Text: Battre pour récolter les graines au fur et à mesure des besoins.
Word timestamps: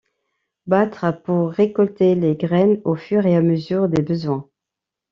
Battre 0.65 1.21
pour 1.23 1.51
récolter 1.51 2.15
les 2.15 2.35
graines 2.35 2.81
au 2.85 2.95
fur 2.95 3.23
et 3.27 3.35
à 3.35 3.41
mesure 3.43 3.87
des 3.87 4.01
besoins. 4.01 4.49